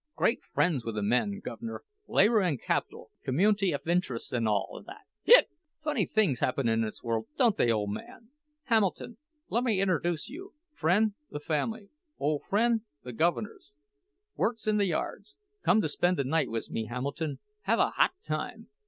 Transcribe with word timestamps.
Great 0.15 0.43
fren's 0.43 0.83
with 0.83 0.95
the 0.95 1.03
men, 1.03 1.39
guv'ner—labor 1.45 2.41
an' 2.41 2.57
capital, 2.57 3.11
commun'ty 3.23 3.71
'f 3.71 3.85
int'rests, 3.85 4.33
an' 4.33 4.47
all 4.47 4.81
that—hic! 4.87 5.45
Funny 5.83 6.07
things 6.07 6.39
happen 6.39 6.67
in 6.67 6.81
this 6.81 7.03
world, 7.03 7.27
don't 7.37 7.55
they, 7.55 7.71
ole 7.71 7.85
man? 7.85 8.29
Hamilton, 8.63 9.17
lemme 9.49 9.77
interduce 9.77 10.27
you—fren' 10.27 11.13
the 11.29 11.39
family—ole 11.39 12.39
fren' 12.49 12.81
the 13.03 13.13
guv'ner's—works 13.13 14.65
in 14.65 14.77
the 14.77 14.85
yards. 14.87 15.37
Come 15.61 15.81
to 15.81 15.87
spend 15.87 16.17
the 16.17 16.23
night 16.23 16.49
wiz 16.49 16.71
me, 16.71 16.85
Hamilton—have 16.85 17.77
a 17.77 17.91
hot 17.91 18.13
time. 18.23 18.69